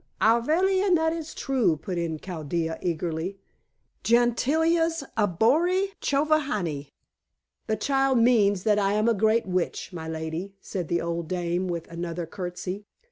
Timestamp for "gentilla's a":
4.03-5.27